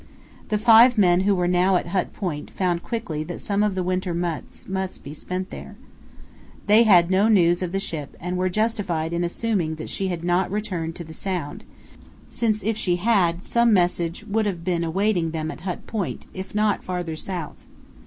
The 0.49 0.57
five 0.57 0.97
men 0.97 1.19
who 1.21 1.35
were 1.35 1.47
now 1.47 1.75
at 1.75 1.89
Hut 1.89 2.11
Point 2.11 2.49
found 2.49 2.81
quickly 2.81 3.23
that 3.25 3.39
some 3.39 3.61
of 3.61 3.75
the 3.75 3.83
winter 3.83 4.15
months 4.15 4.67
must 4.67 5.03
be 5.03 5.13
spent 5.13 5.51
there. 5.51 5.75
They 6.65 6.81
had 6.85 7.11
no 7.11 7.27
news 7.27 7.61
of 7.61 7.71
the 7.71 7.79
ship, 7.79 8.17
and 8.19 8.35
were 8.35 8.49
justified 8.49 9.13
in 9.13 9.23
assuming 9.23 9.75
that 9.75 9.91
she 9.91 10.07
had 10.07 10.23
not 10.23 10.49
returned 10.49 10.95
to 10.95 11.03
the 11.03 11.13
Sound, 11.13 11.63
since 12.27 12.63
if 12.63 12.77
she 12.77 12.95
had 12.95 13.43
some 13.43 13.73
message 13.73 14.23
would 14.27 14.47
have 14.47 14.63
been 14.63 14.83
awaiting 14.83 15.29
them 15.29 15.51
at 15.51 15.61
Hut 15.61 15.85
Point, 15.85 16.25
if 16.33 16.55
not 16.55 16.83
farther 16.83 17.15
south. 17.15 17.67